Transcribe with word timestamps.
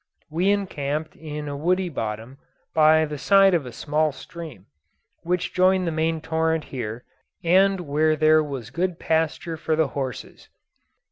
We 0.31 0.49
encamped 0.49 1.15
in 1.15 1.47
a 1.47 1.55
woody 1.55 1.87
bottom, 1.87 2.39
by 2.73 3.05
the 3.05 3.19
side 3.19 3.53
of 3.53 3.67
a 3.67 3.71
small 3.71 4.11
stream, 4.11 4.65
which 5.21 5.53
joined 5.53 5.85
the 5.85 5.91
main 5.91 6.21
torrent 6.21 6.63
here, 6.63 7.03
and 7.43 7.81
where 7.81 8.15
there 8.15 8.43
was 8.43 8.71
good 8.71 8.97
pasture 8.97 9.57
for 9.57 9.75
the 9.75 9.89
horses. 9.89 10.49